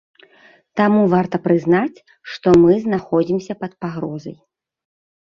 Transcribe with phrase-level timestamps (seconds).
[0.79, 2.03] Таму варта прызнаць,
[2.35, 4.33] што мы знаходзімся пад пагрозай.